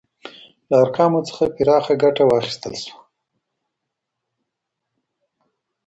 له 0.69 0.75
ارقامو 0.83 1.19
څخه 1.27 1.43
پراخه 1.55 1.93
ګټه 2.03 2.23
واخيستل 2.25 2.73
سوه. 2.83 2.99